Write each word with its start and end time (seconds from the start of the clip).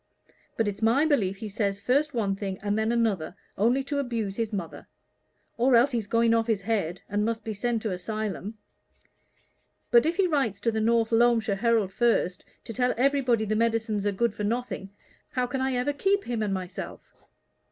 But 0.57 0.67
it's 0.67 0.81
my 0.81 1.05
belief 1.05 1.37
he 1.37 1.47
says 1.47 1.79
first 1.79 2.11
one 2.15 2.35
thing 2.35 2.57
and 2.63 2.75
then 2.75 2.91
another 2.91 3.35
only 3.55 3.83
to 3.83 3.99
abuse 3.99 4.35
his 4.35 4.51
mother. 4.51 4.87
Or 5.57 5.75
else 5.75 5.91
he's 5.91 6.07
going 6.07 6.33
off 6.33 6.47
his 6.47 6.61
head, 6.61 7.01
and 7.07 7.23
must 7.23 7.43
be 7.43 7.53
sent 7.53 7.83
to 7.83 7.91
a 7.91 7.99
'sylum. 7.99 8.57
But 9.91 10.07
if 10.07 10.17
he 10.17 10.25
writes 10.25 10.59
to 10.61 10.71
the 10.71 10.81
North 10.81 11.11
Loamshire 11.11 11.57
Herald 11.57 11.93
first, 11.93 12.43
to 12.63 12.73
tell 12.73 12.95
everybody 12.97 13.45
the 13.45 13.55
medicines 13.55 14.07
are 14.07 14.11
good 14.11 14.33
for 14.33 14.43
nothing, 14.43 14.89
how 15.33 15.45
can 15.45 15.61
I 15.61 15.75
ever 15.75 15.93
keep 15.93 16.23
him 16.23 16.41
and 16.41 16.51
myself?" 16.51 17.13